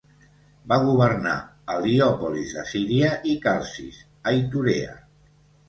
Va 0.71 0.77
governar 0.85 1.33
Heliòpolis 1.75 2.55
de 2.57 2.65
Síria 2.71 3.13
i 3.35 3.39
Calcis, 3.47 4.03
a 4.27 4.37
Iturea. 4.43 5.01